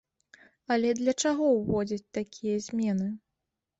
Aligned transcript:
Але 0.75 0.89
для 1.01 1.13
чаго 1.25 1.49
ўводзіць 1.57 2.11
такія 2.19 2.55
змены? 2.69 3.07